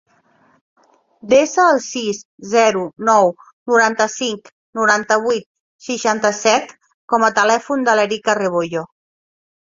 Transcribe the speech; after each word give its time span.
Desa 1.33 1.65
el 1.73 1.81
sis, 1.87 2.21
zero, 2.53 2.81
nou, 3.09 3.29
noranta-cinc, 3.73 4.51
noranta-vuit, 4.81 5.47
seixanta-set 5.91 6.75
com 7.15 7.29
a 7.31 7.33
telèfon 7.39 7.87
de 7.91 7.97
l'Erika 8.01 8.39
Rebollo. 8.43 8.85